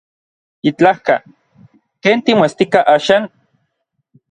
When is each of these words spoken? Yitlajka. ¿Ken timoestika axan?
Yitlajka. 0.67 1.15
¿Ken 2.03 2.17
timoestika 2.25 2.79
axan? 2.95 3.23